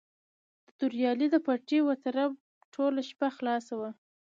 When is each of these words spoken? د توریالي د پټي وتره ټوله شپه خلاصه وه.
د 0.65 0.67
توریالي 0.79 1.27
د 1.31 1.35
پټي 1.45 1.79
وتره 1.87 2.23
ټوله 2.73 3.01
شپه 3.09 3.27
خلاصه 3.37 3.73
وه. 3.79 3.91